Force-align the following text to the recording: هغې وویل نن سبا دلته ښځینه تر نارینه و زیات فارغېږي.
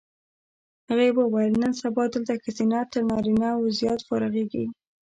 هغې 0.89 1.09
وویل 1.13 1.53
نن 1.63 1.73
سبا 1.81 2.03
دلته 2.13 2.33
ښځینه 2.43 2.79
تر 2.91 3.01
نارینه 3.09 3.49
و 3.55 3.65
زیات 3.79 3.99
فارغېږي. 4.07 4.65